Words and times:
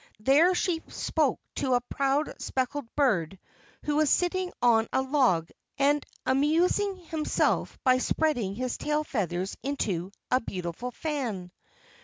There 0.19 0.55
she 0.55 0.81
spoke 0.87 1.39
to 1.57 1.75
a 1.75 1.81
proud 1.81 2.33
speckled 2.41 2.87
bird 2.95 3.37
who 3.83 3.97
was 3.97 4.09
sitting 4.09 4.51
on 4.59 4.87
a 4.91 5.03
log 5.03 5.49
and 5.77 6.03
amusing 6.25 6.95
himself 6.97 7.77
by 7.83 7.99
spreading 7.99 8.55
his 8.55 8.79
tail 8.79 9.03
feathers 9.03 9.55
into 9.61 10.11
a 10.31 10.41
beautiful 10.41 10.89
fan. 10.89 11.51